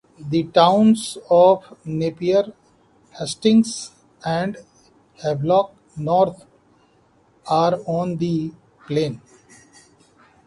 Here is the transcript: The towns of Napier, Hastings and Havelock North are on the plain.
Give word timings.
The 0.17 0.45
towns 0.45 1.19
of 1.29 1.77
Napier, 1.85 2.51
Hastings 3.19 3.91
and 4.25 4.57
Havelock 5.21 5.75
North 5.95 6.43
are 7.45 7.79
on 7.85 8.17
the 8.17 8.51
plain. 8.87 9.21